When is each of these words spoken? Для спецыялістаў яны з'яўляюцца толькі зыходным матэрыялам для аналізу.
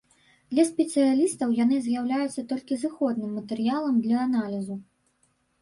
Для 0.53 0.63
спецыялістаў 0.69 1.53
яны 1.63 1.77
з'яўляюцца 1.87 2.45
толькі 2.53 2.79
зыходным 2.85 3.37
матэрыялам 3.39 4.03
для 4.07 4.17
аналізу. 4.31 4.81